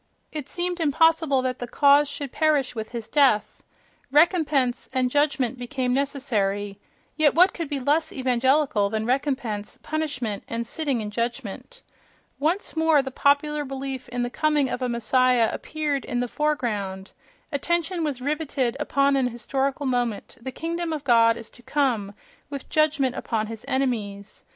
It 0.31 0.49
seemed 0.49 0.79
impossible 0.79 1.43
that 1.43 1.59
the 1.59 1.67
cause 1.67 2.09
should 2.09 2.31
perish 2.31 2.73
with 2.73 2.89
his 2.89 3.07
death: 3.07 3.61
"recompense" 4.11 4.89
and 4.93 5.11
"judgment" 5.11 5.59
became 5.59 5.93
necessary 5.93 6.79
(—yet 7.17 7.35
what 7.35 7.53
could 7.53 7.69
be 7.69 7.79
less 7.79 8.11
evangelical 8.11 8.89
than 8.89 9.05
"recompense," 9.05 9.77
"punishment," 9.83 10.43
and 10.47 10.65
"sitting 10.65 11.01
in 11.01 11.11
judgment"!). 11.11 11.83
Once 12.39 12.75
more 12.75 13.03
the 13.03 13.11
popular 13.11 13.63
belief 13.63 14.09
in 14.09 14.23
the 14.23 14.31
coming 14.31 14.69
of 14.69 14.81
a 14.81 14.89
messiah 14.89 15.51
appeared 15.53 16.03
in 16.05 16.19
the 16.19 16.27
foreground; 16.27 17.11
attention 17.51 18.03
was 18.03 18.21
rivetted 18.21 18.75
upon 18.79 19.15
an 19.15 19.27
historical 19.27 19.85
moment: 19.85 20.35
the 20.41 20.51
"kingdom 20.51 20.91
of 20.93 21.03
God" 21.03 21.37
is 21.37 21.51
to 21.51 21.61
come, 21.61 22.15
with 22.49 22.67
judgment 22.69 23.15
upon 23.15 23.45
his 23.45 23.63
enemies.... 23.67 24.43